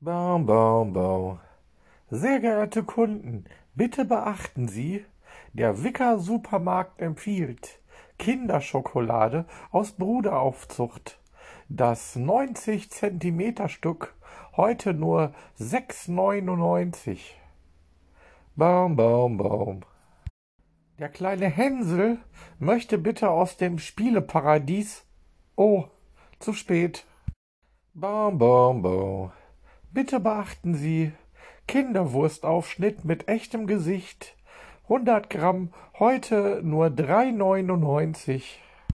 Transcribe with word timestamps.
Baum, 0.00 0.44
Baum, 0.44 0.92
Baum. 0.92 1.40
Sehr 2.10 2.40
geehrte 2.40 2.84
Kunden, 2.84 3.46
bitte 3.74 4.04
beachten 4.04 4.68
Sie, 4.68 5.06
der 5.54 5.82
Wicker 5.84 6.18
Supermarkt 6.18 7.00
empfiehlt 7.00 7.80
Kinderschokolade 8.18 9.46
aus 9.70 9.92
Bruderaufzucht. 9.92 11.18
Das 11.70 12.14
90 12.14 12.90
Zentimeter 12.90 13.70
Stück 13.70 14.14
heute 14.54 14.92
nur 14.92 15.32
6,99. 15.58 17.18
Baum, 18.54 18.96
Baum, 18.96 19.38
Baum. 19.38 19.80
Der 20.98 21.08
kleine 21.08 21.48
Hänsel 21.48 22.18
möchte 22.58 22.98
bitte 22.98 23.30
aus 23.30 23.56
dem 23.56 23.78
Spieleparadies. 23.78 25.06
Oh, 25.56 25.84
zu 26.38 26.52
spät. 26.52 27.06
Baum, 27.94 28.36
Baum, 28.36 28.82
Baum. 28.82 29.32
Bitte 29.96 30.20
beachten 30.20 30.74
Sie, 30.74 31.12
Kinderwurstaufschnitt 31.66 33.06
mit 33.06 33.28
echtem 33.28 33.66
Gesicht. 33.66 34.36
100 34.90 35.30
Gramm, 35.30 35.72
heute 35.98 36.60
nur 36.62 36.88
3,99. 36.88 38.42